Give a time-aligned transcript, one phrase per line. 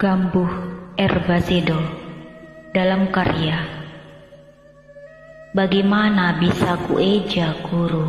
[0.00, 0.48] Gambuh
[0.96, 1.76] Erbasedo
[2.72, 3.60] dalam karya
[5.52, 8.08] Bagaimana bisa kueja guru?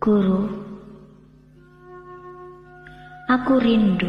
[0.00, 0.40] Guru
[3.28, 4.08] Aku rindu.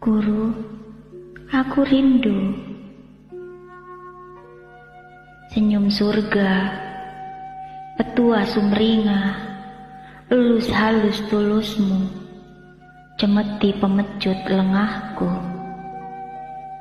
[0.00, 0.56] Guru
[1.52, 2.56] Aku rindu.
[5.52, 6.85] Senyum surga
[7.96, 9.32] petua sumringah,
[10.28, 12.04] elus halus tulusmu,
[13.16, 15.32] cemeti pemecut lengahku,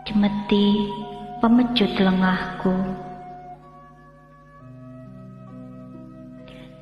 [0.03, 0.91] cemeti
[1.39, 2.75] pemecut lengahku.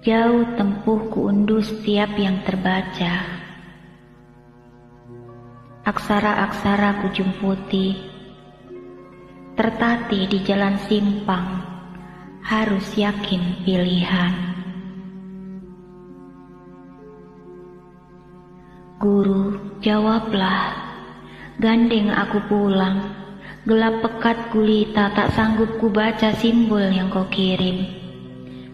[0.01, 3.23] Jauh tempuhku unduh setiap yang terbaca,
[5.85, 8.01] aksara-aksara ku jumputi,
[9.53, 11.72] tertati di jalan simpang,
[12.43, 14.35] harus yakin pilihan.
[18.99, 20.75] Guru, jawablah,
[21.59, 23.15] gandeng aku pulang,
[23.63, 27.87] gelap pekat gulita tak sanggup ku baca simbol yang kau kirim.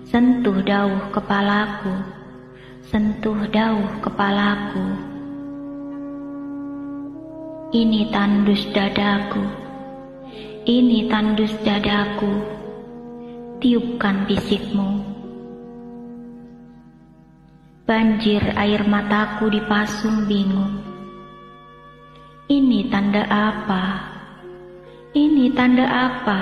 [0.09, 1.93] Sentuh dauh kepalaku,
[2.89, 4.85] sentuh dauh kepalaku.
[7.69, 9.45] Ini tandus dadaku,
[10.65, 12.58] ini tandus dadaku
[13.59, 15.03] tiupkan bisikmu.
[17.83, 20.79] Banjir air mataku dipasung bingung.
[22.47, 23.83] Ini tanda apa?
[25.11, 26.41] Ini tanda apa?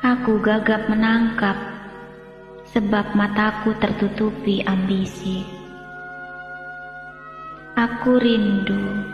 [0.00, 1.60] Aku gagap menangkap,
[2.72, 5.44] sebab mataku tertutupi ambisi.
[7.76, 9.04] Aku rindu,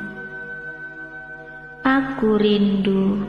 [1.83, 3.27] aku rindu,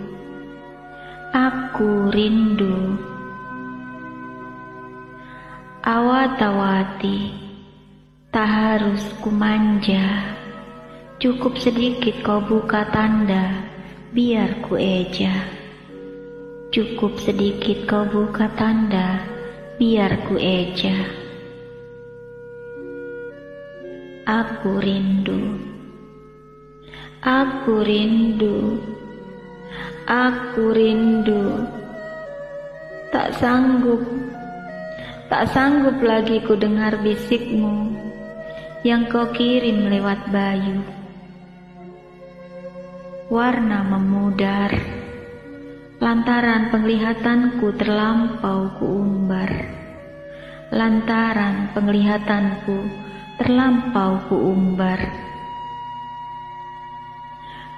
[1.33, 3.16] aku rindu.
[6.17, 7.29] Awat-awati,
[8.33, 10.33] tak harus kumanja,
[11.21, 13.61] cukup sedikit kau buka tanda,
[14.17, 15.45] biar ku eja.
[16.73, 19.21] Cukup sedikit kau buka tanda,
[19.77, 21.05] biar ku eja.
[24.25, 25.61] Aku rindu,
[27.21, 28.81] aku rindu,
[30.09, 31.61] aku rindu,
[33.13, 34.01] tak sanggup
[35.27, 37.91] Tak sanggup lagi ku dengar bisikmu
[38.87, 40.79] yang kau kirim lewat bayu.
[43.27, 44.71] Warna memudar,
[45.99, 49.51] lantaran penglihatanku terlampau kuumbar.
[50.71, 52.87] Lantaran penglihatanku
[53.35, 55.11] terlampau kuumbar.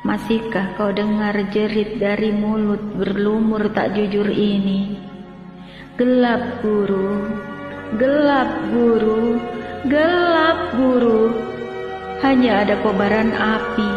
[0.06, 5.09] Masihkah kau dengar jerit dari mulut berlumur tak jujur ini?
[6.00, 7.28] Gelap guru,
[8.00, 9.36] gelap guru,
[9.92, 11.28] gelap guru.
[12.24, 13.92] Hanya ada kobaran api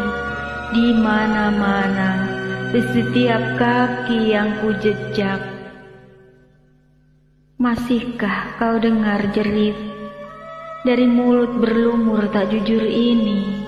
[0.75, 2.27] di mana-mana,
[2.75, 5.39] di setiap kaki yang kujejak.
[7.55, 9.79] Masihkah kau dengar jerit
[10.83, 13.63] dari mulut berlumur tak jujur ini?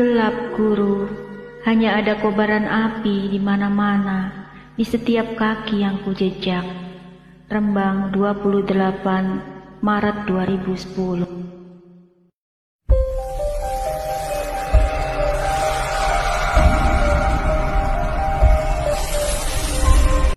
[0.00, 1.04] Gelap guru,
[1.68, 4.48] hanya ada kobaran api di mana-mana,
[4.80, 6.87] di setiap kaki yang kujejak.
[7.48, 11.47] Rembang 28 Maret 2010